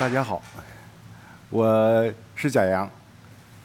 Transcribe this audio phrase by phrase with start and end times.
[0.00, 0.40] 大家好，
[1.50, 2.90] 我是贾阳，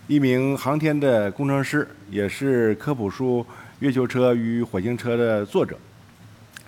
[0.06, 3.40] 一名航天的工程师，也是科普书
[3.80, 5.78] 《月球车与火星车》的作者。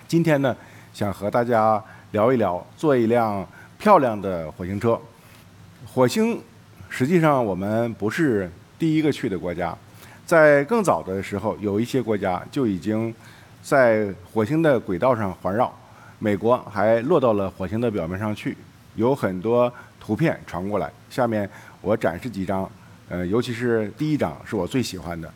[0.06, 0.56] 今天呢，
[0.94, 3.46] 想和大家聊一聊做一辆
[3.78, 4.98] 漂亮的火星车。
[5.84, 6.40] 火星
[6.88, 9.76] 实际上我们不是第一个去的国家，
[10.24, 13.14] 在更早的时候，有一些国家就已经
[13.62, 15.70] 在火星的轨道上环绕，
[16.18, 18.56] 美国还落到了火星的表面上去。
[18.98, 21.48] 有很多图片传过来，下面
[21.80, 22.68] 我展示几张，
[23.08, 25.32] 呃，尤其是第一张是我最喜欢的，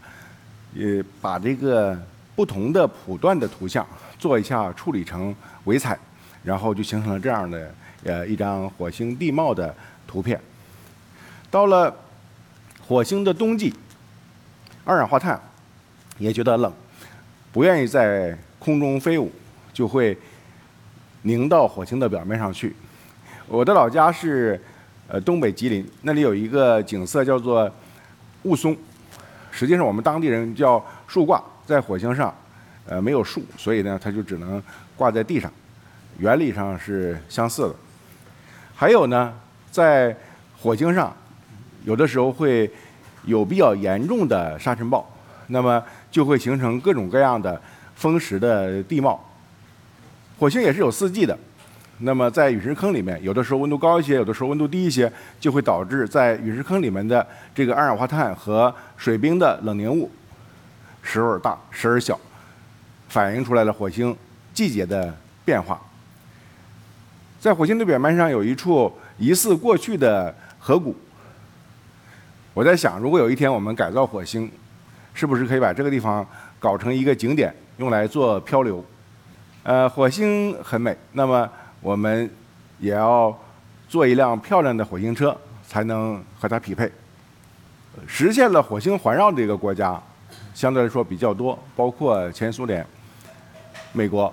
[0.76, 1.96] 呃，把这个
[2.34, 3.86] 不同的谱段的图像
[4.18, 5.32] 做一下处理成
[5.64, 5.96] 维彩，
[6.42, 7.72] 然后就形成了这样的
[8.02, 9.72] 呃一张火星地貌的
[10.08, 10.40] 图片。
[11.48, 11.94] 到了
[12.84, 13.72] 火星的冬季，
[14.84, 15.40] 二氧化碳
[16.18, 16.72] 也觉得冷，
[17.52, 19.30] 不愿意在空中飞舞，
[19.72, 20.18] 就会
[21.22, 22.74] 凝到火星的表面上去。
[23.52, 24.58] 我的老家是
[25.06, 27.70] 呃东北吉林，那里有一个景色叫做
[28.44, 28.74] 雾凇，
[29.50, 32.34] 实际上我们当地人叫树挂，在火星上
[32.88, 34.60] 呃没有树，所以呢它就只能
[34.96, 35.52] 挂在地上，
[36.16, 37.74] 原理上是相似的。
[38.74, 39.34] 还有呢，
[39.70, 40.16] 在
[40.58, 41.14] 火星上
[41.84, 42.70] 有的时候会
[43.26, 45.06] 有比较严重的沙尘暴，
[45.48, 47.60] 那么就会形成各种各样的
[47.96, 49.22] 风蚀的地貌。
[50.38, 51.38] 火星也是有四季的。
[51.98, 60.10] 那么在陨石坑里面，有的时候温度高一些，有的时候温度低一些，就会导致在陨石坑里面的这个二氧化碳和水冰的冷凝物
[61.00, 62.18] 时而大时而小，
[63.08, 64.16] 反映出来了火星
[64.52, 65.80] 季节的变化。
[67.38, 70.96] 在火星的表面上有一处疑似过去的河谷，
[72.52, 74.50] 我在想，如果有一天我们改造火星，
[75.14, 76.26] 是不是可以把这个地方
[76.58, 78.84] 搞成一个景点，用来做漂流？
[79.62, 81.48] 呃，火星很美，那么。
[81.82, 82.30] 我们
[82.78, 83.36] 也要
[83.88, 86.90] 做一辆漂亮的火星车，才能和它匹配。
[88.06, 90.00] 实现了火星环绕这个国家，
[90.54, 92.86] 相对来说比较多，包括前苏联、
[93.92, 94.32] 美国、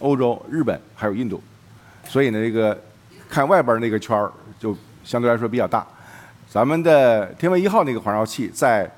[0.00, 1.40] 欧洲、日本还有印度。
[2.04, 2.76] 所以呢，这个
[3.28, 5.86] 看外边那个圈儿就相对来说比较大。
[6.48, 8.90] 咱们的天问一号那个环绕器在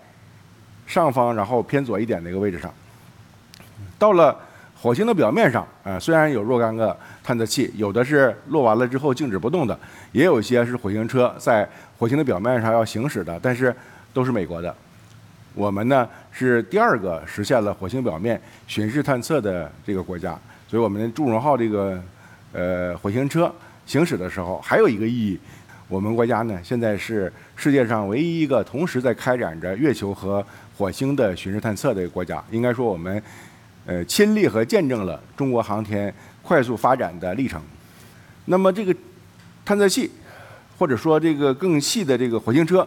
[0.87, 2.73] 上方，然后偏左一点那个位置上。
[3.99, 4.35] 到了。
[4.83, 9.79] 火星的表面上，呃，虽然有若干个探测器，有的是落完了之后静止不动的，
[10.11, 13.73] 也有一些是火星车在火星的表面上要行驶的，但是
[14.13, 14.75] 都是美国的。
[15.55, 22.03] 我们呢是第二个实现了火星表面巡视探测的这个国家，所以我们祝融号这个
[22.53, 23.55] 呃火星车
[23.87, 25.39] 行驶的时候，还有一个意义，
[25.87, 30.45] 我们国家呢现在是世界上唯一一个同时在开展着月球和
[30.77, 33.23] 火星的巡视探测的国家，应该说我们。
[33.85, 37.61] 呃，亲历和见证了中国航天快速发展的历程。
[38.45, 38.95] 那么，这个
[39.65, 40.11] 探测器，
[40.79, 42.87] 或者说这个更细的这个火星车，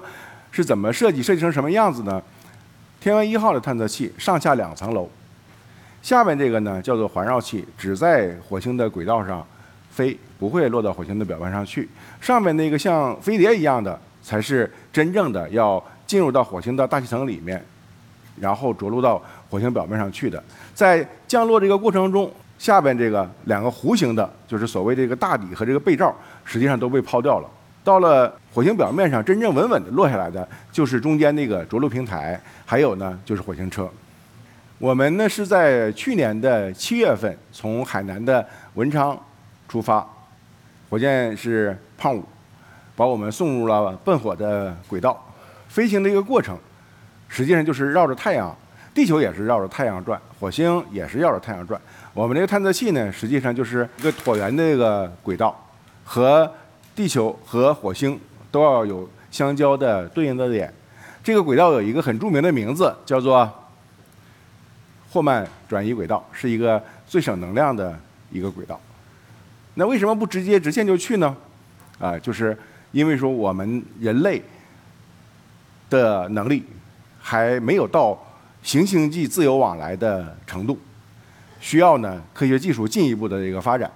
[0.52, 1.22] 是怎么设计？
[1.22, 2.22] 设计成什么样子呢？
[3.02, 5.10] 天问一号的探测器上下两层楼，
[6.02, 9.46] 下面这个呢叫做环绕器，只在火星的轨道上
[9.92, 11.90] 飞，不会落到火星的表面上去。
[12.20, 17.64] 上面那个像飞碟一样的，才是真正的要进入到火星的大气层里面。
[18.38, 19.22] 然后着陆到
[19.56, 20.44] 火星表面上去的，
[20.74, 22.30] 在降落这个过程中，
[22.60, 27.50] 下边这个两个弧形的，就是所谓这个大底和这个背罩，实际上都被抛掉了。
[27.82, 33.90] 到了火星表面上，真正稳稳的落下来的，就是中间那个着陆平台，还有呢就是火星车。
[34.78, 39.18] 我们呢是在去年的七月份从海南的文昌
[39.70, 40.06] 出发，
[40.90, 42.22] 火箭是胖五，
[42.94, 45.18] 把我们送入了奔火的轨道，
[45.70, 46.58] 飞行的一个过程。
[47.28, 48.56] 实际上就是绕着太阳，
[48.96, 51.80] 地球也是绕着太阳转，火星也是绕着太阳转。
[52.14, 55.54] 我们这个探测器呢，实际上就是一个椭圆的这个轨道，
[56.06, 56.50] 和
[56.96, 58.18] 地球和火星
[58.50, 60.74] 都要有相交的对应的点。
[61.22, 63.52] 这个轨道有一个很著名的名字，叫做
[65.10, 68.00] 霍曼转移轨道，是一个最省能量的
[68.32, 68.80] 一个轨道。
[69.74, 71.36] 那为什么不直接直线就去呢？
[72.00, 72.58] 啊，就是
[72.94, 74.42] 因为说我们人类
[75.90, 76.64] 的能力。
[77.28, 78.16] 还没有到
[78.66, 80.76] 行星际自由往来的程度，
[81.62, 83.90] 需要呢科学技术进一步的这个发展。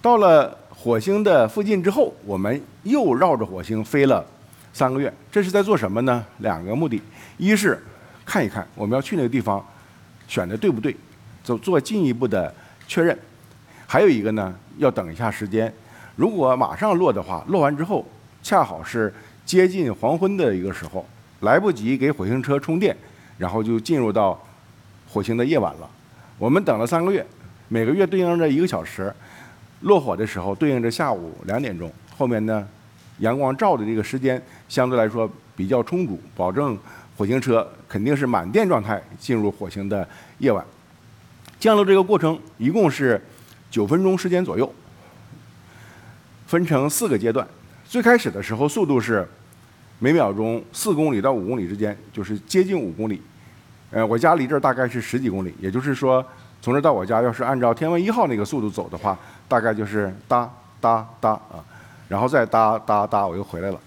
[0.00, 4.24] 到了火星的附近之后，我们又绕着火星飞了
[4.72, 6.24] 三个月，这是在做什么呢？
[6.38, 7.02] 两个目的：
[7.38, 7.82] 一是
[8.24, 9.62] 看一看我们要去那个地方
[10.28, 10.94] 选的对不对，
[11.42, 12.54] 做做进一步的
[12.86, 13.16] 确认；
[13.84, 15.74] 还有一个呢，要等一下时间，
[16.14, 18.06] 如果马上落的话，落完之后
[18.44, 19.12] 恰好是。
[19.44, 21.04] 接近黄昏的一个时候，
[21.44, 22.96] 来不及给火星车充电，
[23.38, 24.38] 然后就进入到
[25.08, 25.88] 火星的夜晚了。
[26.38, 27.24] 我们等了三个月，
[27.68, 29.14] 每个月对应着一个小时。
[29.80, 32.66] 落火的时候对应着下午两点钟，后面呢，
[33.18, 36.78] 阳光照的这个时间相对来说比较充足，保证
[37.18, 40.08] 火星车肯定是满电状态进入火星的
[40.38, 40.64] 夜晚。
[41.60, 43.22] 降落这个过程一共是
[43.70, 44.72] 九分钟时间左右，
[46.46, 47.46] 分成四个阶段。
[47.86, 49.28] 最开始的时候速度是
[50.04, 53.22] 每秒钟四公里到五公里之间，就是接近五公里。
[53.90, 56.22] 呃，我家离这儿大概是十几公里，也就是说。
[56.60, 59.18] 从这儿到我家，要是按照天问一号那个速度走的话，
[59.48, 61.64] 大概就是哒哒哒啊，
[62.06, 63.80] 然后再哒哒哒，我又回来了。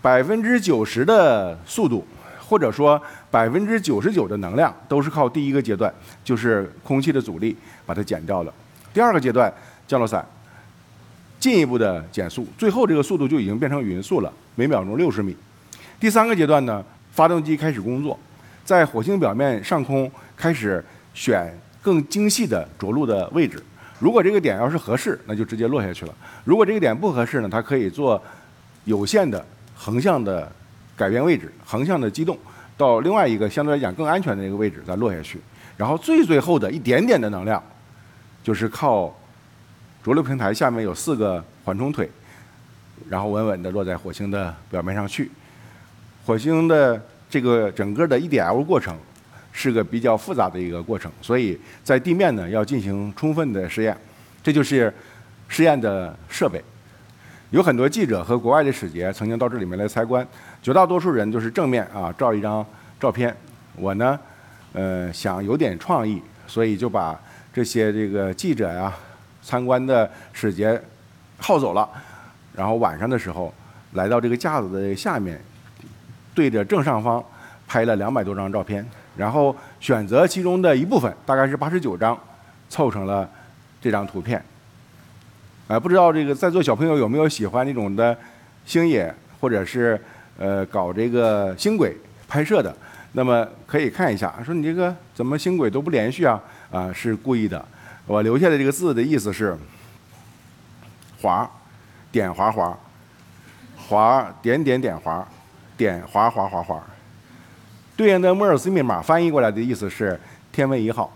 [0.00, 2.04] 百分之九十的速度，
[2.40, 3.00] 或者说
[3.30, 5.92] 百分之九十九的能量，都是靠第一个阶段，
[6.24, 7.56] 就是空气的阻力
[7.86, 8.52] 把它减掉了。
[8.92, 9.52] 第二个阶段
[9.86, 10.26] 降落伞
[11.38, 15.36] 进一步的减速，最后这个速度就已经变成匀速了，每秒钟六十米。
[16.02, 18.18] 第三个阶段呢，发动机开始工作，
[18.64, 20.84] 在火星表面上空开始
[21.14, 21.56] 选。
[21.80, 23.60] 更精细的着陆的位置，
[23.98, 26.12] 如果这个点要是合适，那就直接落下去了；
[26.44, 28.20] 如果这个点不合适呢，它可以做
[28.84, 29.44] 有限的
[29.74, 30.50] 横向的
[30.96, 32.38] 改变位置，横向的机动
[32.76, 35.40] 到另外一个相对来讲更安全的一个位置再落下去。
[35.76, 37.60] 然后最最后的一点点的能量，
[38.44, 39.12] 就是靠
[40.04, 42.08] 着陆平台下面有四个缓冲腿，
[43.08, 45.30] 然后稳稳地落在火星的表面上去。
[46.24, 48.96] 火星的这个整个的 EDL 过程。
[49.54, 53.94] 是个比较复杂的一个过程，所以在地面呢要进行充分的试验，
[54.42, 54.90] 这就是
[55.46, 56.58] 试验的设备。
[57.50, 60.26] 有很多记者和国外的使节曾经到这里面来参观，
[60.62, 62.64] 绝大多数人都是正面啊照一张
[62.98, 63.36] 照片。
[63.76, 64.18] 我呢，
[64.72, 67.20] 呃想有点创意，所以就把
[67.52, 68.90] 这些这个记者呀、
[69.42, 70.80] 参观的使节
[71.36, 71.86] 耗走了，
[72.54, 73.52] 然后晚上的时候
[73.92, 75.38] 来到这个架子的下面，
[76.34, 77.22] 对着正上方
[77.66, 78.86] 拍了两百多张照片。
[79.16, 82.18] 然后选择其中的一部分，大概是八十九张，
[82.70, 83.28] 凑成了
[83.80, 84.42] 这张图片。
[85.68, 88.16] 啊，不知道这个在座小朋友有没有喜欢那种的
[88.64, 90.00] 星野，或者是
[90.38, 91.94] 呃搞这个星轨
[92.26, 92.74] 拍摄的？
[93.12, 96.42] 那么可以看一下，说你这个怎么星轨都不连续啊？
[96.70, 97.62] 啊，是故意的。
[98.06, 99.54] 我留下的这个字的意思是
[101.20, 101.48] 滑，
[102.10, 102.78] 点滑滑，
[103.76, 105.28] 滑点点点滑，
[105.82, 106.82] 点划划划划。
[107.96, 110.18] 对应的莫尔斯密码翻译过来的意思是
[110.50, 111.12] “天问一号”。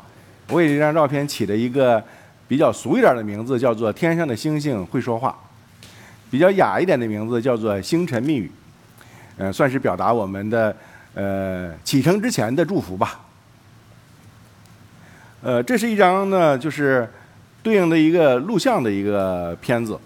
[0.50, 2.02] 我给这张照片起了一个
[2.46, 5.30] 比较俗一点的名字，叫做“天上的星星会说话”；
[6.30, 8.50] 比较雅一点的名字叫做“星辰密语”。
[9.38, 10.76] 嗯，算是表达我们的
[11.14, 13.20] 呃启程之前的祝福吧。
[15.42, 17.08] 呃，这是一张呢，就是
[17.62, 19.98] 对应的一个录像的一个片子。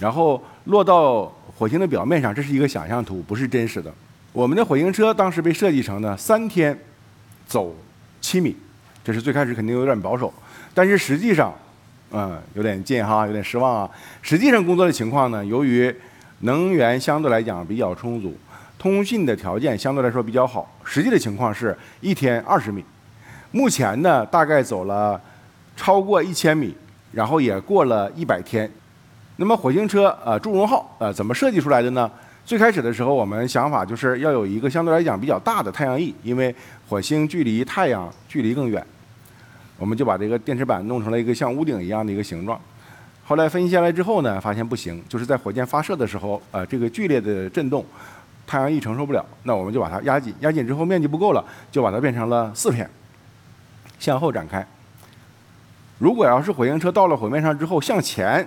[0.00, 3.92] 然后落到火星的表面上，这是一个想象图，不是真实的。
[4.32, 6.76] 我们的火星车当时被设计成呢，三天
[7.46, 7.74] 走
[8.20, 8.56] 七米，
[9.04, 10.32] 这是最开始肯定有点保守，
[10.72, 11.52] 但是实际上，
[12.12, 13.90] 嗯，有点近哈，有点失望啊。
[14.22, 15.94] 实际上工作的情况呢，由于
[16.40, 18.34] 能源相对来讲比较充足，
[18.78, 22.82] 通信的条件相对来说比较好，实际的情况是一天二十米。
[23.50, 25.20] 目前呢，大概走了
[25.76, 26.74] 超过一千米，
[27.12, 28.70] 然后也过了一百天。
[29.40, 32.10] 那么火星车呃，祝融号呃，怎么设计出来的呢？
[32.44, 36.54] 最开始的时候，我们想法就是要有一个相对来讲比较大的太阳翼，因为
[36.86, 38.84] 火星距离太阳距离更远，
[39.78, 42.60] 我们就把这个电池板弄成了一个像屋顶一样的一个形状。
[43.24, 47.82] 后来分析下来之后呢，发现不行，就是在火箭发射的时候，呃，这个剧烈的震动，
[48.46, 51.42] 太阳翼承受不了，那我们就把它压紧，压紧之后面积不够了，
[51.72, 52.86] 就把它变成了四片，
[53.98, 54.66] 向后展开。
[55.96, 58.46] 如果要是火星车到了火面上之后向前。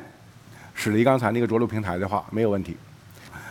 [0.76, 2.76] 驶离刚才那个着陆平台的话没有问题，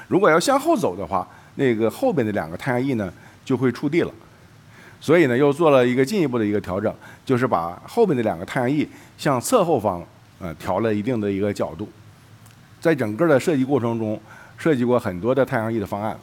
[0.09, 3.13] 如果要向后走的话，那个后边的两个太阳翼呢
[3.45, 4.13] 就会触地了，
[5.01, 6.93] 所以呢又做了一个进一步的一个调整，
[7.25, 8.87] 就是把后边的两个太阳翼
[9.17, 10.03] 向侧后方
[10.41, 11.89] 呃调了一定的一个角度，
[12.81, 14.21] 在整个的设计过程中
[14.59, 16.17] 设计过很多的太阳翼的方案，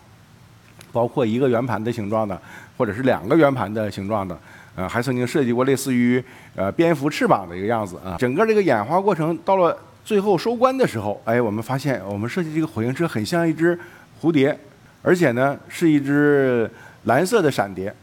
[0.91, 2.39] 包括一个圆盘的形状的，
[2.77, 4.37] 或者是两个圆盘的形状的，
[4.75, 6.23] 呃还曾经设计过类似于
[6.55, 9.77] 呃蝙蝠翅膀的一个样子啊，整个这个演化过程到了。
[10.03, 13.77] 最后收官的时候，哎，我们发现我们设计这个火星车很像一只
[14.21, 14.57] 蝴蝶，
[15.01, 16.69] 而且呢是一只
[17.03, 17.93] 蓝色的闪蝶。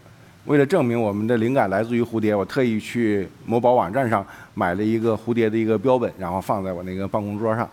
[0.44, 4.24] 为了证明我们的灵感来自于蝴蝶，我特意去某宝网站上
[4.54, 7.68] 买了一个蝴蝶的一个标本，然后放在我那个办公桌上。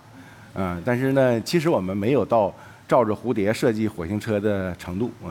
[0.55, 2.51] 嗯，但是呢，其实我们没有到
[2.87, 5.29] 照着蝴蝶设计火星车的程度啊。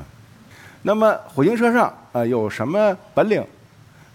[0.82, 3.44] 那么火星车上啊有什么本领，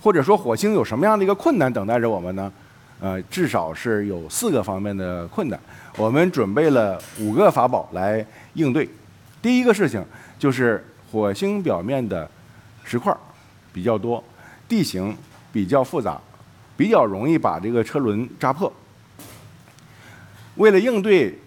[0.01, 2.49] 或者说火星有什么样的一个困难等待着我们呢？
[2.99, 5.59] 呃，至少是有四个方面的困难。
[5.95, 8.87] 我们准备了五个法宝来应对。
[9.41, 10.03] 第一个事情
[10.39, 12.29] 就是火星表面的
[12.83, 13.15] 石块
[13.71, 14.23] 比较多，
[14.67, 15.15] 地形
[15.51, 16.19] 比较复杂，
[16.75, 18.71] 比较容易把这个车轮扎破。
[20.55, 21.37] 为了应对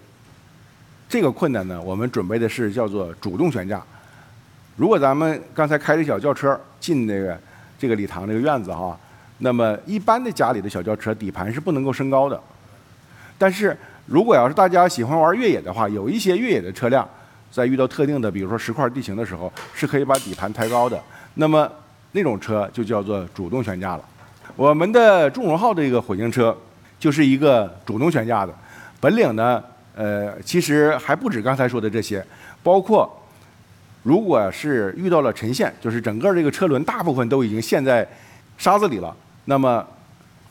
[1.09, 3.83] 这个困难呢，我们准备的是叫做主动悬架。
[4.77, 7.39] 如果咱们刚才开着小轿车进那个
[7.79, 8.99] 这个礼堂这个院子哈，
[9.41, 12.41] 那么一般的家里的小轿车底盘是不能够升高的。
[13.37, 17.07] 但是如果要是大家喜欢玩越野的话，有一些越野的车辆
[17.51, 21.01] 在遇到特定的，比如说石块地形的时候，是可以把底盘抬高的。
[21.35, 21.71] 那么
[22.13, 24.05] 那种车就叫做主动悬架了。
[24.57, 26.57] 我们的祝融号这个火星车
[26.99, 28.55] 就是一个主动悬架的，
[29.01, 29.63] 本领呢，
[29.95, 32.25] 呃，其实还不止刚才说的这些，
[32.63, 33.17] 包括。
[34.03, 38.09] 如果是遇到了沉陷，就是整个这个车轮大部分都已经陷在
[38.57, 39.15] 沙子里了，
[39.51, 39.85] 那么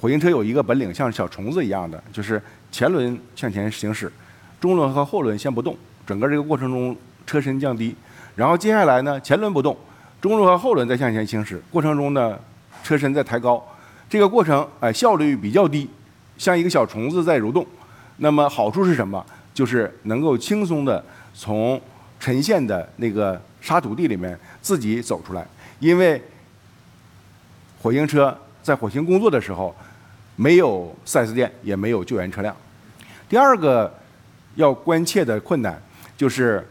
[0.02, 4.12] 火星车有一个本领，像小虫子一样的，就是前轮向前行驶，
[4.60, 5.74] 中轮和后轮先不动，
[6.06, 6.94] 整个这个过程中
[7.26, 7.96] 车身降低，
[8.36, 9.78] 然后接下来呢前轮不动，
[10.20, 12.38] 中轮和后轮再向前行驶，过程中呢
[12.84, 13.66] 车身再抬高，
[14.10, 15.90] 这个过程哎效率比较低，
[16.38, 17.66] 像一个小虫子在蠕动，
[18.18, 19.26] 那么好处是什么？
[19.54, 21.02] 就是能够轻松的
[21.34, 21.82] 从
[22.20, 25.48] 沉陷的那个沙土地里面自己走出来，
[25.80, 26.22] 因为
[27.82, 28.38] 火星车
[28.70, 29.76] 在火星工作的时候，
[30.36, 32.56] 没有 4S 店，也没有救援车辆。
[33.28, 33.92] 第二个
[34.54, 35.82] 要关切的困难
[36.16, 36.64] 就是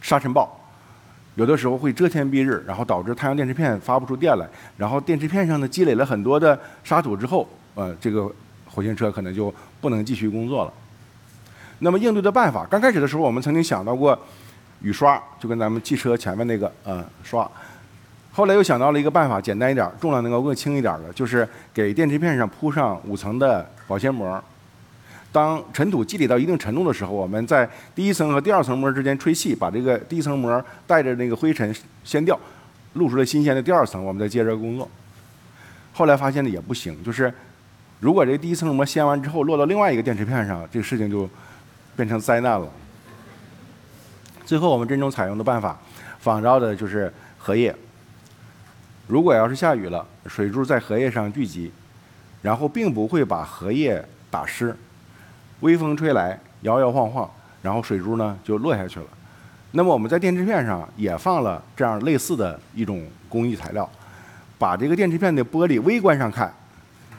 [0.00, 0.58] 沙尘暴，
[1.34, 4.48] 有的时候会遮天蔽日，然后导致太阳电池片发不出电来，
[4.78, 8.26] 然后电池片上呢积累了很多的沙土之后，呃，这个
[8.64, 10.72] 火星车可能就不能继续工作了。
[11.80, 14.18] 那么应对的办法，刚开始的时候我们曾经想到过。
[14.82, 17.46] 雨刷就跟咱们汽车前面那个呃刷，
[18.40, 24.42] 后来又想到了一个办法，简单一点，重量能够更轻一点的，就是给电池片上铺上五层的保鲜膜。
[25.30, 31.70] 当尘土积累到一定程度的时候，我们在第一层和第二层膜之间吹气，把这个第一层膜带着那个灰尘
[32.02, 32.40] 掀掉，
[32.94, 34.88] 露出了新鲜的第二层，我们再接着工作。
[35.92, 37.30] 后来发现呢也不行，就是
[37.98, 41.28] 如果这第一层膜掀完之后落到另外一个电池片上，这个事情就
[41.94, 42.66] 变成灾难了。
[44.46, 45.78] 最后，我们真正采用的办法，
[46.20, 47.76] 仿照的就是荷叶。
[49.10, 51.72] 如果要是下雨了，水珠在荷叶上聚集，
[52.42, 54.00] 然后并不会把荷叶
[54.30, 54.72] 打湿，
[55.58, 57.28] 微风吹来，摇摇晃晃，
[57.60, 59.06] 然后水珠呢就落下去了。
[59.72, 63.90] 那么我们在电池片上也放了这样类似的一种工艺材料，
[64.56, 66.54] 把这个电池片的玻璃微观上看，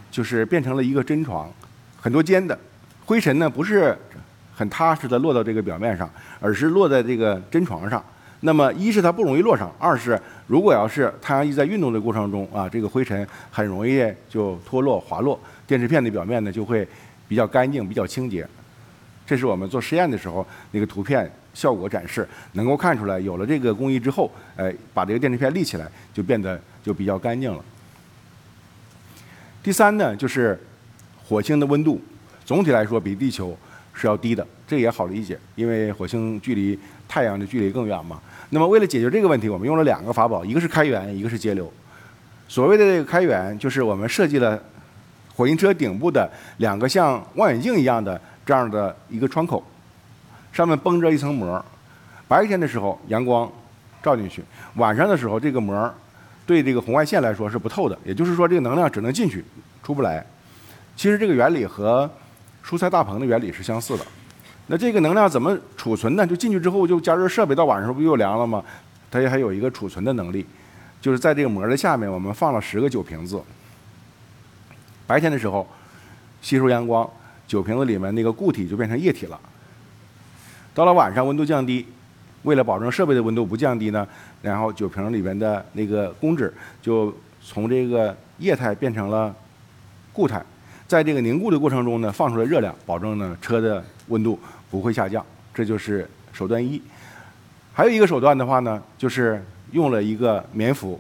[0.10, 1.52] 就是变成了一个真床，
[2.00, 2.58] 很多尖的，
[3.06, 3.98] 灰尘呢不是。
[4.54, 6.08] 很踏实的落到这个表面上，
[6.40, 8.04] 而是落在这个真床上。
[8.44, 16.88] 那么一是它不容易落上，二是如果要是太阳一在运动的过程中啊，这个灰尘很容易就脱落滑落，电池片的表面呢就会
[17.28, 18.48] 比较干净、比较清洁。
[19.28, 27.64] 这是我们做实验的时候那个图片效果展示，能够看出来有了这个工艺之后，哎，把这个电池片立起来就变得就比较干净了。
[29.62, 30.60] 第三呢，就是
[31.24, 32.02] 火星的温度
[32.44, 33.56] 总体来说比地球。
[33.94, 36.80] 是要低的，这也好理解，因为火星距离
[37.10, 38.22] 太阳的距离更远嘛。
[38.54, 41.72] 那么为了解决这个问题，我们用了两个法宝，一个是开源，一个是节流。
[42.48, 44.62] 所谓的这个开源，就是我们设计了
[45.34, 49.64] 火星车顶部的两个像望远镜一样的这样的一个窗口，
[50.52, 51.64] 上面绷着一层膜。
[52.28, 53.50] 白天的时候阳光
[54.04, 54.44] 照进去，
[54.76, 55.94] 晚上的时候这个膜
[56.46, 59.46] 对这个红外线来说是不透的，也就是说这个能量只能进去，
[59.82, 60.26] 出不来。
[60.98, 62.10] 其实这个原理和
[62.66, 64.06] 蔬菜大棚的原理是相似的，
[64.72, 66.26] 那这个能量怎么储存呢？
[66.26, 68.64] 就进去之后就加热设备，到晚上不又凉了吗？
[69.12, 70.46] 它也还有一个储存的能力，
[71.02, 73.44] 就是在这个膜的下面，我们放了十个酒瓶子。
[75.06, 75.68] 白天的时候
[76.42, 77.06] 吸收阳光，
[77.46, 79.38] 酒瓶子里面那个固体就变成液体了。
[80.74, 81.86] 到了晚上温度降低，
[82.44, 84.08] 为了保证设备的温度不降低呢，
[84.42, 87.14] 然后酒瓶里面的那个公脂就
[87.44, 89.36] 从这个液态变成了
[90.14, 90.42] 固态。
[90.92, 94.38] 在这个凝固的过程中呢，放出来热量，保证呢车的温度
[94.70, 96.82] 不会下降，这就是手段一。
[97.72, 101.00] 还有一个手段的话呢，就是用了一个棉服，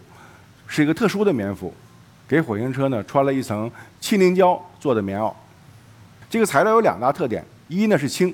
[0.65, 1.73] 是一个特殊的棉服，
[2.25, 3.69] 给火星车呢穿了一层
[3.99, 5.33] 气凝胶做的棉袄。
[6.29, 8.33] 这个材料有两大特点，一呢是轻，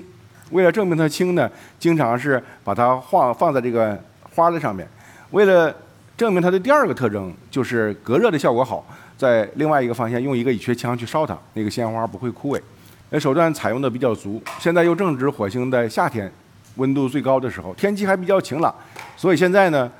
[0.52, 4.00] 为了证明它轻呢，经常是把它放放在这个
[4.32, 4.86] 花的上面。
[5.32, 5.74] 为了
[6.16, 8.86] 证明它的第二个特征，就是隔热的效果好。
[9.18, 12.62] 在另外一个方向用一个乙炔枪去烧它，那个鲜花不会枯萎。
[13.10, 14.40] 那手段采用的比较足。
[14.60, 16.32] 现在又正值火星的夏天，
[16.76, 18.74] 温度最高的时候，天气还比较晴朗，
[19.16, 19.90] 所以现在呢，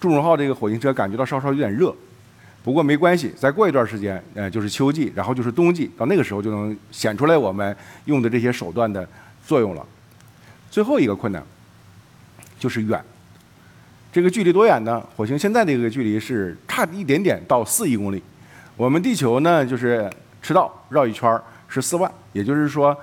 [0.00, 1.94] 祝融号这个火星车感觉到稍稍有点热。
[2.62, 7.76] 不过没关系，再过一段时间，呃，就是秋季，然后就是冬季，到那个时候就能显出来我们
[8.06, 9.06] 用的这些手段的
[9.46, 9.84] 作用了。
[10.70, 11.42] 最后一个困难
[12.58, 13.04] 就是远，
[14.14, 15.04] 这个距离多远呢？
[15.16, 18.22] 火星现在这个距离是差一点点到四亿公里，
[18.76, 20.08] 我们地球呢就是
[20.40, 22.96] 赤道绕一圈是四万，也就是说，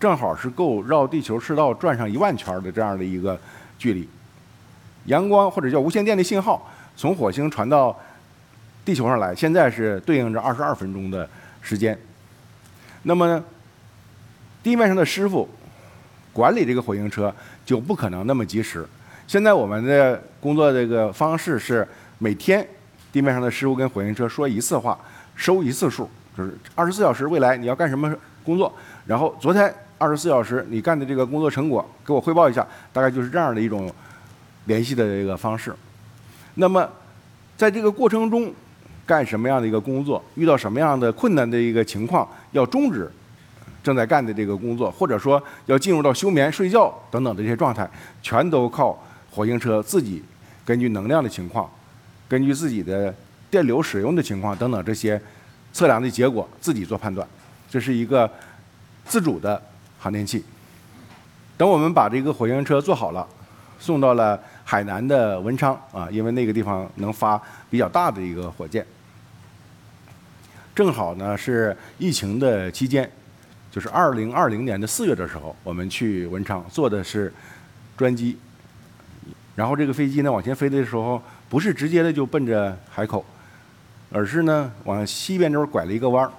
[0.00, 3.38] 正好是够绕地球赤道转上一万圈的这样的一个
[3.78, 4.08] 距离。
[5.04, 6.66] 阳光或者叫无线电的信号
[6.96, 7.94] 从火星传到。
[8.86, 11.26] 地球上来，现在是对应着二十二分钟的
[11.62, 11.98] 时间。
[13.04, 13.42] 那么，
[14.62, 15.48] 地面上的师傅
[16.34, 18.86] 管理这个火星车就不可能那么及时。
[19.26, 21.86] 现在我们的工作这个方式是
[22.18, 22.66] 每天
[23.12, 24.98] 地面上的师傅跟火星车说一次话，
[25.34, 28.14] 收一次数，就是二十四小时未来你要干什么
[28.44, 28.72] 工作，
[29.06, 33.90] 然后昨天二十四小时你干的这个工作成果给我汇报一下，大概就是这样的一种
[34.66, 35.74] 联系的这个方式。
[36.56, 36.88] 那么，
[37.56, 38.52] 在这个过程中，
[39.06, 40.22] 干什么样的一个工作？
[40.34, 43.10] 遇到什么样的困难的一个情况，要终止
[43.82, 47.88] 正在干的这个工作，或者说要进入到休眠、睡觉等等的这些状态，
[48.22, 48.96] 全都靠
[49.34, 50.22] 火星车自己
[50.64, 51.68] 根据能量的情况，
[52.28, 53.12] 根据自己的
[53.50, 55.20] 电流使用的情况等等这些
[55.72, 57.26] 测量的结果自己做判断。
[57.68, 58.30] 这是一个
[59.04, 59.60] 自主的
[59.98, 60.44] 航天器。
[61.56, 63.26] 等我们把这个火星车做好了，
[63.80, 68.86] 送到了海南的文昌啊，因为那个地方能发比较大的一个火箭。
[70.76, 73.10] 正好呢是疫情的期间，
[73.70, 77.32] 就是二零二零年的四月的时候，我们去文昌坐的是
[77.96, 78.36] 专机，
[79.54, 83.24] 然后这个飞机呢往前飞的时候，不是直接的就奔着海口，
[84.10, 86.30] 而是呢往西边这边拐了一个弯儿，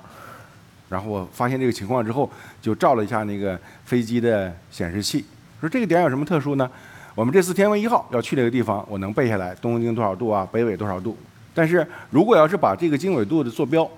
[0.89, 2.29] 然后我发现这个情况之后，
[2.61, 5.25] 就照了一下那个飞机的显示器，
[5.59, 6.69] 说这个点有什么特殊呢？
[7.13, 11.17] 我们这次天问一号要去这个地方，我能背下来东经多少度啊，北纬多少度，
[11.53, 13.89] 但是如果要是把这个经纬度的坐标。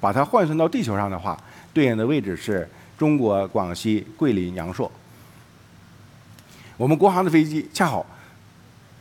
[0.00, 1.38] 把它换算到地球上的话，
[1.74, 2.66] 对应的位置是
[2.96, 4.90] 中国广西桂林阳朔。
[6.80, 8.06] 我们国航的飞机恰好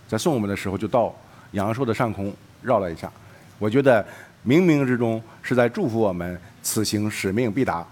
[0.05, 1.15] 在送我们的时候就到
[1.51, 3.09] 阳朔的上空绕了一下，
[3.57, 4.05] 我觉得
[4.45, 7.87] 冥冥之中是在祝福我们此行使命必达。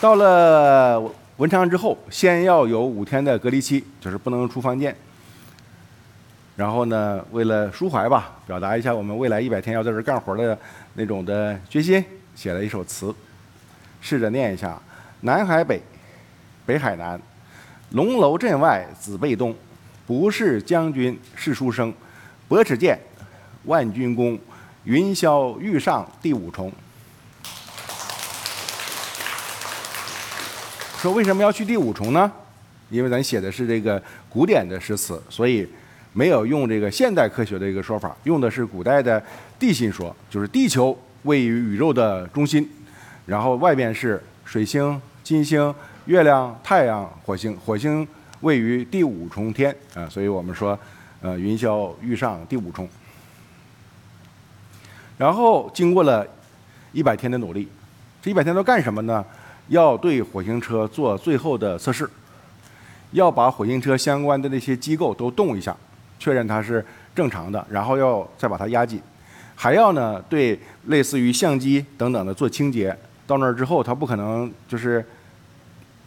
[0.00, 0.98] 到了
[1.36, 4.96] 文昌之后，先要有五天的隔离期，就是不能出房间。
[6.56, 10.58] 然后呢，为了抒怀吧，表达一下我们未来一百天要在这干活的
[10.94, 12.02] 那种的决心，
[12.34, 13.14] 写了一首词，
[14.00, 14.80] 试着念一下：
[15.20, 15.82] 南海北，
[16.70, 17.20] 北海南，
[17.90, 19.52] 龙楼镇外子背东，
[20.06, 21.92] 不是将军是书生，
[22.46, 22.96] 博尺剑，
[23.64, 24.38] 万钧弓，
[24.84, 26.72] 云霄欲上第五重。
[30.96, 32.30] 说为什么要去第五重呢？
[32.88, 35.68] 因为咱写的是这个古典的诗词，所以。
[36.12, 39.20] 没有用这个现代科学的一个说法，用的是古代的
[39.60, 42.68] 地心说，就是地球位于宇宙的中心，
[43.26, 45.72] 然后外边是水星、金星、
[46.10, 48.04] 月亮、太阳、火星，火星
[48.40, 50.76] 位于第五重天啊，所以我们说，
[51.22, 52.88] 呃，云霄欲上第五重。
[55.16, 56.26] 然后经过了
[56.90, 57.68] 一百天的努力，
[58.20, 59.24] 这一百天都干什么呢？
[59.68, 62.10] 要对火星车做最后的测试，
[63.12, 65.76] 要把火星车相关的那些机构都动一下。
[66.18, 69.00] 确认它是正常的，然后要再把它压紧，
[69.54, 72.98] 还要呢对类似于相机等等的做清洁。
[73.28, 75.06] 到那儿之后，它不可能就是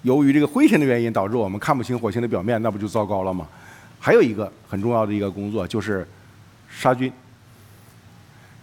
[0.04, 3.48] 由于这个灰尘的原因导致我们看不清火星的表面，那不就糟糕了吗？
[4.00, 6.08] 还有一个很重要的一个工作就是
[6.70, 7.12] 杀菌，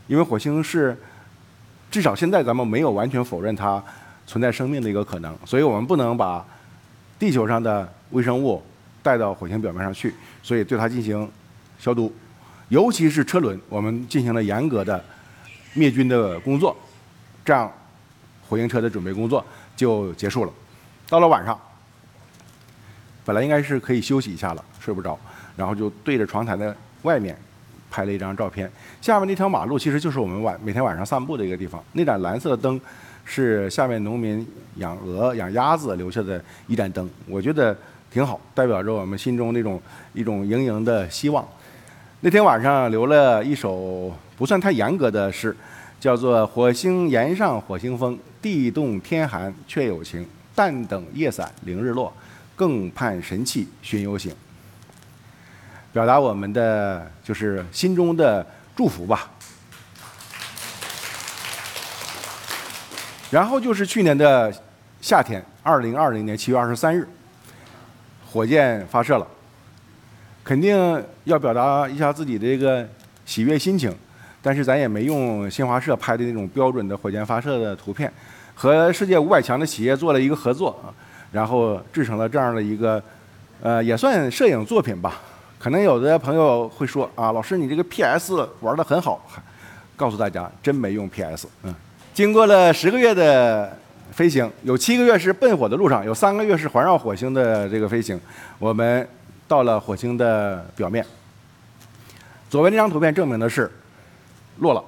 [0.06, 0.96] 因为火星是
[1.90, 3.82] 至少现在咱们没有完全否认它
[4.26, 6.46] 存在生命的一个可能，所以我们不能把
[7.18, 8.62] 地球上的微生物
[9.02, 11.28] 带到火星表面上去，所以对它进行。
[11.78, 12.14] 消毒，
[12.68, 15.02] 尤其是车轮，我们进行了严格的
[15.72, 16.76] 灭菌的工作，
[17.42, 17.72] 这样
[18.46, 19.42] 火星车的准备工作
[19.74, 20.52] 就结束了。
[21.10, 21.58] 到了晚上，
[23.24, 25.18] 本来应该是可以休息一下了，睡不着，
[25.56, 27.36] 然后就对着窗台的外面
[27.90, 28.70] 拍了一张照片。
[29.00, 31.82] 下面那条马路其实就是我们晚每天晚上散步的一个地方。
[31.94, 32.80] 那盏蓝色的灯
[33.24, 34.46] 是下面农民
[34.76, 37.76] 养鹅、养鸭子留下的一盏灯，我觉得
[38.08, 41.44] 挺好，代表着我们心中那种一种盈盈的希望。
[42.20, 45.56] 那天晚上留了一首不算太严格的诗，
[45.98, 50.24] 叫做《火星岩上火星风，地冻天寒却有情。
[50.54, 52.12] 但等夜散凌日落，
[52.56, 54.34] 更盼神气寻游行。
[55.92, 59.30] 表达我们的就是心中的祝福吧。
[63.30, 64.52] 然后就是去年的
[65.00, 67.08] 夏天，二零二零年七月二十三日，
[68.28, 69.26] 火箭发射了。
[70.42, 72.88] 肯定要表达一下自己的这个
[73.24, 73.94] 喜悦心情，
[74.42, 78.12] 但是咱也没用新华社拍的那种标准的火箭发射的图片，
[78.54, 80.88] 和世界五百强的企业做了一个合作啊，
[81.32, 83.02] 然后制成了这样的一个，
[83.62, 85.20] 呃，也算摄影作品吧。
[85.58, 89.24] 可能有的朋友会说啊，老师你这个 PS 玩的很好，
[89.96, 91.46] 告诉大家真没用 PS。
[91.62, 91.74] 嗯，
[92.14, 93.76] 经过了十个月的。
[94.10, 98.20] 飞行有七个月是奔火的路上，有三个月是环绕火星的这个飞行。
[98.58, 99.08] 我们
[99.46, 101.06] 到了火星的表面。
[102.50, 103.70] 左边这张图片证明的是
[104.58, 104.82] 落了，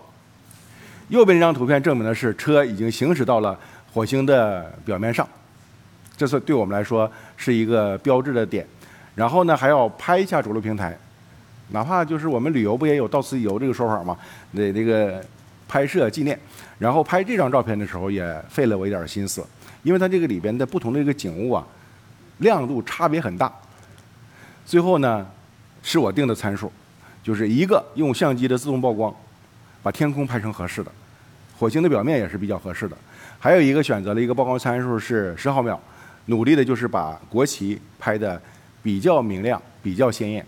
[1.12, 3.58] 右边这张图片证明的是车已经行驶到了
[3.92, 5.28] 火星的表面上。
[6.16, 8.66] 这是对我们来说是一个标志的点。
[9.14, 10.98] 然后呢，还要拍一下着陆平台，
[11.68, 14.16] 哪怕就是我们旅游不也有到此一游这个说法吗？
[14.50, 15.22] 那这个。
[15.68, 16.38] 拍摄纪念，
[16.78, 19.42] 然后拍这张照片的时候也费了我一点心思，
[19.82, 21.66] 因为它这个里边的不同的这个景物啊，
[22.40, 23.50] 亮度差别很大。
[24.66, 25.26] 最后呢，
[25.82, 26.70] 是我定的参数，
[27.22, 29.14] 就是一个用相机的自动曝光，
[29.82, 30.92] 把天空拍成合适的，
[31.62, 32.96] 火星的表面也是比较合适的。
[33.38, 35.80] 还有一个选择了一个曝光参数是十毫秒，
[36.26, 38.42] 努力的就是把国旗拍的
[38.82, 40.44] 比较明亮、比较鲜艳。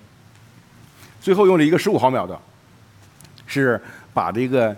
[1.21, 2.37] 最后用了一个十五毫秒的，
[3.47, 3.81] 是
[4.13, 4.75] 把这个。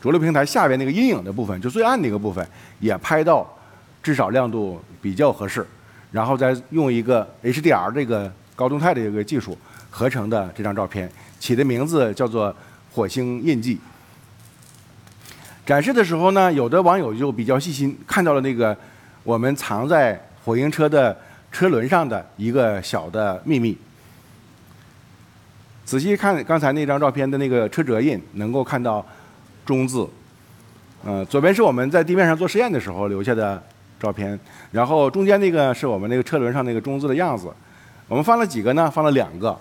[0.00, 2.44] 着陆平台下边那个阴影的部分，就最暗的一个部分，
[2.80, 3.48] 也拍到
[4.02, 5.64] 至少亮度比较合适，
[6.10, 9.56] 然后再用一个 HDR 这个高动态的一个技术
[9.90, 12.52] 合成的这张照片，起的名字叫做
[12.90, 13.78] “火星印记”。
[15.68, 18.74] 展示的时候呢，有的网友就比较细心，看到了那个
[19.22, 21.14] 我们藏在火星车的
[21.52, 23.76] 车轮上的一个小的秘密。
[25.84, 29.04] 仔细看刚才那张照片的那个车辙印，能够看到。
[29.66, 30.08] 中字，
[31.04, 33.62] 嗯，左边是我们在地面上做实验的时候留下的
[34.00, 34.40] 照片，
[34.72, 37.52] 然后中间那个是我们那个车轮上那个中字的样子。
[38.08, 38.90] 我们放了几个呢？
[38.90, 39.54] 放了两个。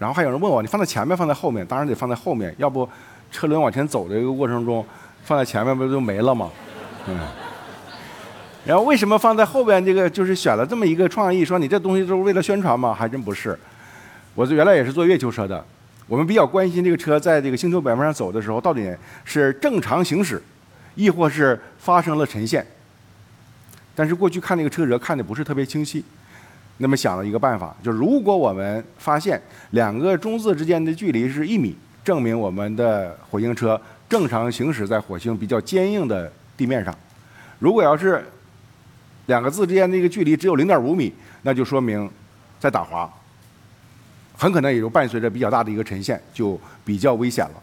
[0.00, 1.64] 然后还有人问我，你放在前面，放在后面？
[1.64, 2.88] 当然得放在后面，要不
[3.30, 4.84] 车轮往前走的一个过程中，
[5.22, 6.50] 放在前面不就没了吗？
[7.06, 7.18] 嗯。
[8.64, 9.84] 然后为什么放在后边？
[9.84, 12.94] 这个就是选了这么一个创意，说你这东西都是为了宣传吗？
[12.94, 13.58] 还真不是。
[14.34, 15.64] 我原来也是做月球车的。
[16.06, 20.42] 我们比较关心这个车在这个星球表面上走的时候，到底是正常行驶，
[20.94, 22.64] 亦或是发生了沉陷。
[23.94, 26.04] 但是过去看那个车辙看的不是特别清晰，
[26.78, 33.80] 那么想了一个办法，就如果我们发现两个中字之间的距离是一米，证明我们的火星车
[34.12, 36.94] 正常行驶在火星比较坚硬的地面上。
[37.58, 38.22] 如果要是
[39.24, 42.10] 两个字之间的一个距离只有零点五米，那就说明
[42.60, 43.10] 在打滑。
[44.36, 47.62] 很可能也就伴随着比较大的一个沉陷，就比较危险了。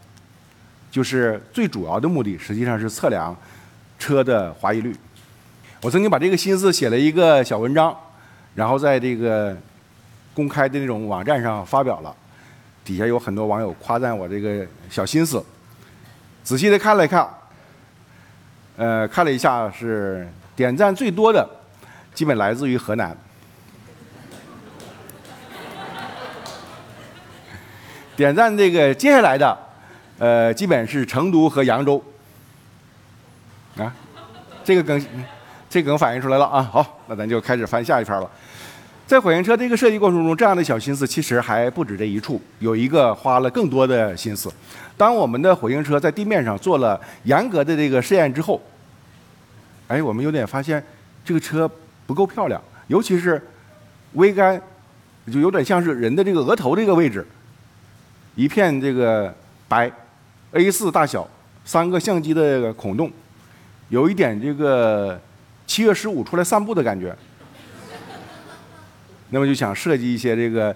[0.89, 3.37] 就是最主要的目的，实际上是测量
[3.99, 4.95] 车的滑移率。
[5.83, 7.95] 我曾经把这个心思写了一个小文章，
[8.55, 9.55] 然后在这个
[10.33, 12.11] 公开的那种网站上发表了。
[12.83, 15.45] 底下有很多网友夸赞我这个小心思。
[16.43, 17.29] 仔细的看了一看，
[18.77, 21.47] 呃，看了一下是点赞最多的，
[22.13, 23.15] 基本来自于河南。
[28.17, 29.57] 点赞这个接下来的，
[30.17, 32.03] 呃，基本是成都和扬州，
[33.77, 33.93] 啊，
[34.63, 35.05] 这个梗，
[35.69, 36.63] 这梗反映出来了啊。
[36.63, 38.29] 好，那咱就开始翻下一篇了。
[39.05, 44.51] 在火星车这个设计过程中，这样的小心思其实还不止这一处，有一个花了更多的心思。
[44.99, 48.61] 当我们的火星车在地面上做了严格的这个试验之后，
[49.87, 50.83] 哎，我们有点发现
[51.23, 51.71] 这个车
[52.05, 53.41] 不够漂亮，尤其是
[54.17, 54.61] 桅杆，
[55.31, 57.25] 就有点像是人的这个额头这个位置。
[58.35, 59.33] 一片这个
[59.69, 59.89] 白
[60.51, 61.25] ，A4 大小，
[61.63, 63.09] 三个相机的孔洞，
[63.87, 65.17] 有一点这个
[65.65, 67.15] 七月十五出来散步的感觉。
[69.29, 70.75] 那么就想设计一些这个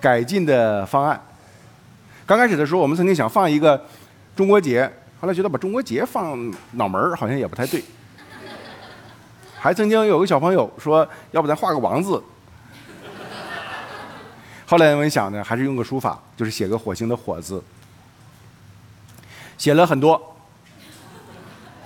[0.00, 1.22] 改进的方案。
[2.26, 3.82] 刚开始的时候，我们曾经想放一个
[4.34, 6.38] 中国结，后来觉得把中国结放
[6.72, 7.82] 脑门儿好像也不太对。
[9.58, 12.22] 还曾经有个小朋友说，要不咱画个王字。
[14.66, 17.62] 后来我们想呢，还是用个书法，就是写个火星的“火”字，
[19.58, 20.36] 写了很多，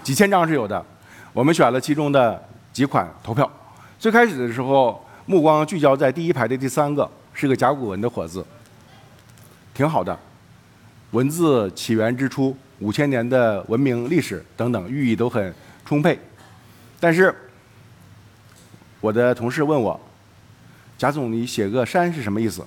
[0.05, 0.85] 几千张是有的。
[1.33, 2.41] 我们选了其中的
[2.73, 3.51] 几款投票。
[3.99, 8.45] 最开始的时候，目光聚焦在第一排的第三个，是个甲骨文的“火”字，
[9.75, 10.17] 挺好的，
[11.13, 16.19] 文字起源之初、五千年的文明历史等等，寓意都很充沛。
[17.01, 17.35] 但是，
[19.01, 19.99] 我的同事问我。
[20.99, 22.63] 贾总，你写个山是什么意思？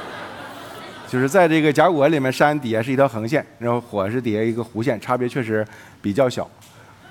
[1.08, 5.66] 就是在这个甲骨文里面，山底下是一条横线，然后火是底下一个弧线，差别确实
[6.02, 6.48] 比较小。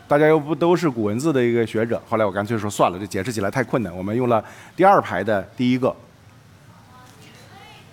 [0.08, 4.43] 大家又不都是古文字的一个学者，后来我干脆说算了，这解释起来太困难，我们用了
[4.75, 5.93] 第二排的第一个。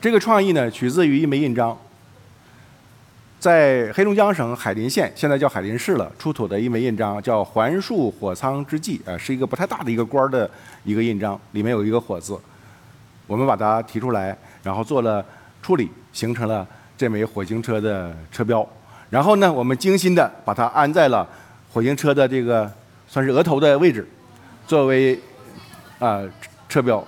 [0.00, 1.76] 这个创意呢，取自于一枚印章，
[3.38, 10.50] 在黑龙江省海林县（现在叫海林市了）出土的一枚印章，叫“环戍火仓之记”，啊，是一个不太大的一个官儿的
[10.84, 12.38] 一个印章，里面有一个“火”字。
[13.26, 15.24] 我们把它提出来，然后做了
[15.62, 18.66] 处理，形成了这枚火星车的车标。
[19.10, 21.28] 然后呢，我们精心的把它安在了
[21.72, 22.70] 火星车的这个
[23.06, 24.08] 算是额头的位置，
[24.66, 25.20] 作为
[25.98, 26.22] 啊
[26.68, 27.04] 车标。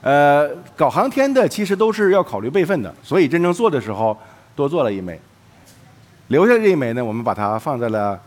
[0.00, 4.16] 呃，搞航天的其实都是要考虑备份的，所以真正做的时候
[4.58, 5.20] 多做了一枚。
[6.26, 8.20] 留下这一枚呢，我们把它放在了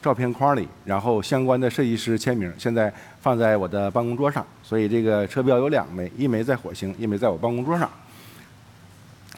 [0.00, 4.42] 照片框里，然后相关的设计师签名，现在放在我的办公桌上。
[4.62, 7.90] 所以这个车标有两枚，一枚在火星，一枚在我办公桌上。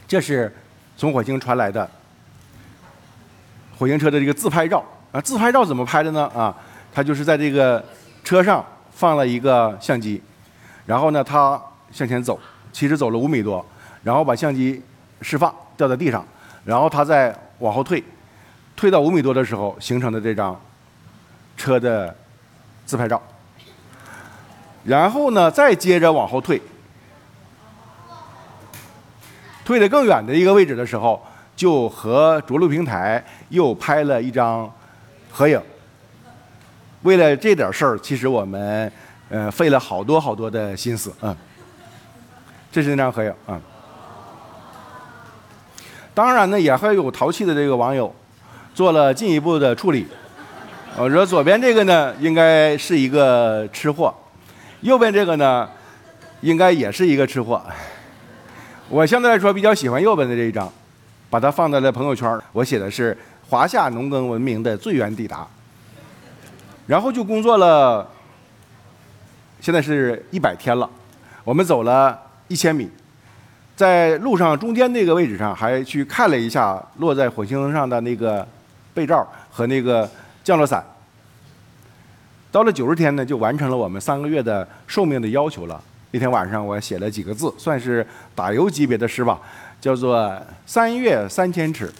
[0.07, 0.55] 这是
[0.95, 1.89] 从火星传来的
[3.77, 6.25] 火星车的这个自拍照啊，自拍照怎么拍的呢？
[6.33, 6.55] 啊，
[6.93, 7.83] 它就是在这个
[8.23, 10.23] 车上放了一个相机。
[10.85, 12.39] 然后呢，他向前走，
[12.71, 13.65] 其实走了五米多，
[14.03, 14.81] 然后把相机
[15.21, 16.25] 释放掉在地上，
[16.65, 18.03] 然后他再往后退，
[18.75, 20.59] 退到五米多的时候形成的这张
[21.55, 22.13] 车的
[22.85, 23.21] 自拍照。
[24.83, 26.61] 然后呢，再接着往后退，
[29.63, 34.69] 退得更远的一个位置的时候，就和着陆平台又拍了一张
[35.31, 35.61] 合影。
[37.03, 38.91] 为了这点事儿，其实我们。
[39.29, 41.35] 呃，费了好多好多的心思，嗯，
[42.71, 43.61] 这是那张合影，嗯。
[46.17, 48.11] 当然呢，也还有淘气的这个网友，
[48.73, 50.07] 做了进一步的处理。
[50.97, 54.11] 我说左边这个呢，应该是一个吃货，
[54.81, 55.69] 右边这个呢，
[56.41, 57.61] 应该也是一个吃货。
[58.89, 60.67] 我相对来说比较喜欢右边的这一张，
[61.29, 62.35] 把它放在了朋友圈。
[62.51, 63.15] 我写的是
[63.47, 65.45] 华夏农耕文明的最远抵达，
[66.87, 68.09] 然后就工作了。
[69.61, 70.89] 现在是一百天了，
[71.43, 72.89] 我们走了一千米，
[73.77, 78.45] 在路上中间那个位置上还去看了一下落在火星上的那个
[78.91, 80.09] 被罩和那个
[80.43, 80.83] 降落伞。
[82.51, 85.79] 到了九十天呢，就完成了我们三个月的寿命的要求了。
[86.09, 89.39] 那天晚上我写了几个字，算是打油级别的诗吧，
[89.79, 91.93] 叫做“三月三千尺，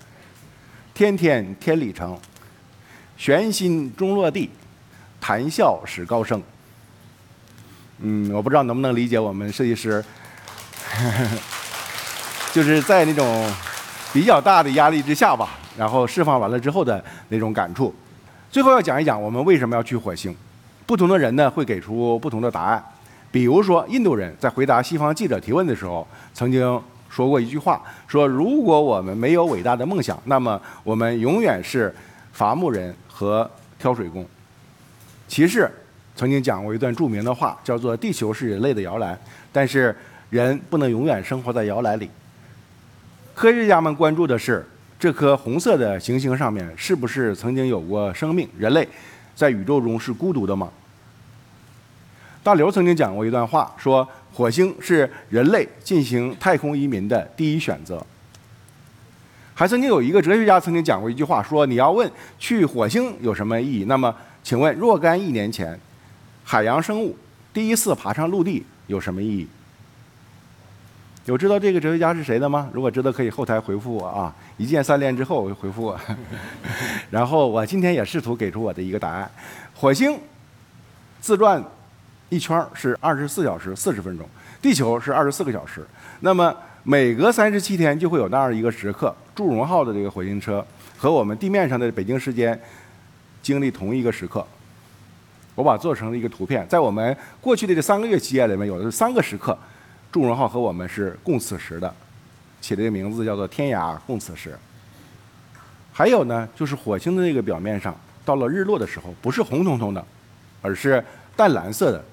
[0.95, 2.17] 天天天里程，
[3.17, 4.49] 悬心终落地，
[5.21, 6.41] 谈笑始高升。”
[8.01, 10.03] 嗯，我不知道能不能理解我们设计师，
[12.57, 13.47] 就是在那种
[14.11, 17.93] 比较大的压力之下吧，然后释放完了之后的那种感触。
[18.49, 20.35] 最后要讲一讲我们为什么要去火星。
[20.87, 22.83] 不同的人呢会给出不同的答案。
[23.29, 31.93] 比如说，印度人在回答西方记者提问的时候，曾经说过一句话：说如果我们没有伟大的梦想，那么我们永远是
[32.33, 34.25] 伐木人和挑水工。
[35.27, 35.71] 骑士。
[36.15, 39.15] 曾经讲过一段著名的话，叫做“地球是人类的摇篮”，
[39.53, 39.95] 但是
[40.31, 42.09] 人不能永远生活在摇篮里。
[43.37, 44.65] 科学家们关注的是
[44.99, 48.49] 这颗红色的行星上面是不是曾经有过生命？
[48.57, 48.89] 人类
[49.35, 50.71] 在宇宙中是孤独的吗？
[52.41, 58.03] 大刘曾经讲过一段话，说火星是人类进行太空移民的第一选择。
[59.53, 65.79] 还曾经有一个哲学家曾经讲过一句话，说你要问去火星有什么意义，那么请问若干亿年前。
[66.43, 67.15] 海洋生物
[67.53, 69.47] 第一次爬上陆地有什么意义？
[71.27, 72.69] 有知道这个哲学家是谁的吗？
[72.71, 74.33] 如果知道，可以后台回复我啊！
[74.55, 75.99] 一键三连之后回复我。
[77.11, 79.29] 然后我今天也试图给出我的一个答案：
[79.75, 80.17] 火星
[81.19, 81.61] 自转
[82.29, 84.25] 一圈是二十四小时四十分钟，
[84.61, 85.85] 地球是二十四个小时。
[86.21, 90.65] 那么每隔三十七天就会有那样一个时刻，祝融号的这个火星车
[90.97, 92.57] 和我们地面上的北京时间
[93.41, 94.47] 经历同一个时刻。
[95.55, 99.57] 我把做成了一个图片，在我们过去的这三个月期间里面，有的三个时刻，
[100.11, 101.93] 祝融号和我们是共此时的，
[102.61, 104.57] 起了一个名字叫做“天涯共此时”。
[105.91, 110.05] 还有呢，就是火星的那个表面上，到了日落的时候，不是红彤彤的，
[110.61, 111.03] 而是
[111.35, 112.03] 淡蓝色的。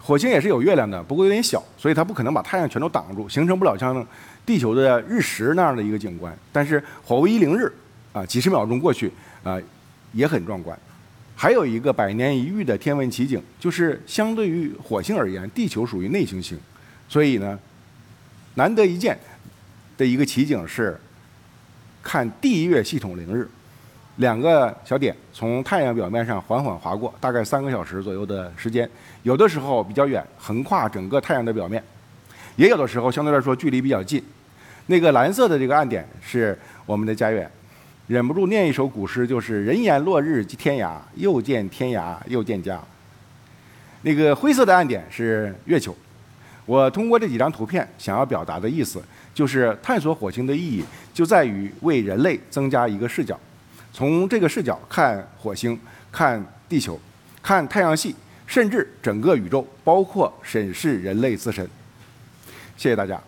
[0.00, 4.06] 火星也是有月亮的，不过有点小，所以它不可能把太阳全都挡住，形成不了像
[4.46, 6.36] 地球的日食那样的一个景观。
[6.52, 7.72] 但是火为一凌日，
[8.12, 9.58] 啊，几十秒钟过去，啊，
[10.12, 10.78] 也很壮观。
[11.36, 16.58] 还有一个百年一遇的天文奇景，就是相对于火星而言，地球属于内行星，
[17.08, 17.58] 所以呢，
[18.54, 19.18] 难得一见
[19.96, 20.98] 的一个奇景是
[22.02, 23.48] 看地月系统凌日，
[24.16, 28.88] 两个小点从太阳表面上缓缓划过，大概三个小时左右的时间，
[29.24, 31.82] 有的时候比较远，横跨整个太阳的表面，
[32.56, 34.22] 也有的时候相对来说距离比较近。
[34.86, 37.50] 那个蓝色的这个暗点是我们的家园。
[38.06, 42.78] 忍不住念一首古诗，就是“人言落日即天涯，又见天涯又见家”。
[44.02, 45.96] 那个灰色的暗点是月球，
[46.66, 53.40] 我通过这几张图片想要表达的意思，就是探索火星的意义就在于为人类增加一个视角，
[53.90, 55.80] 从这个视角看火星、
[56.12, 57.00] 看地球、
[57.42, 58.14] 看太阳系，
[58.46, 61.66] 甚至整个宇宙，包括审视人类自身。
[62.76, 63.18] 谢谢大家。